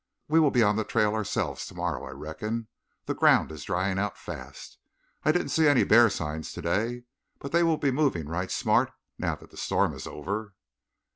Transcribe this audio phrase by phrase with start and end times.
[0.27, 2.69] We will be on the trail ourselves tomorrow, I reckon.
[3.05, 4.79] The ground is drying out fast.
[5.23, 7.03] I didn't see any bear signs today,
[7.37, 10.55] but they will be moving right smart, now that the storm is over."